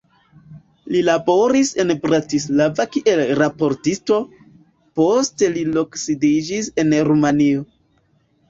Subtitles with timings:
[0.93, 4.19] Li laboris en Bratislava kiel raportisto,
[5.01, 7.69] poste li loksidiĝis en Rumanio.